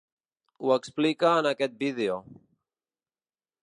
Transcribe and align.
Ho 0.63 0.71
explica 0.77 1.35
en 1.43 1.51
aquest 1.51 1.79
vídeo. 1.85 2.19